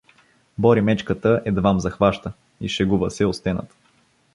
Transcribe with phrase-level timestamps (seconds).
[0.57, 3.75] Боримечката едвам захваща— изшегува се Остенът.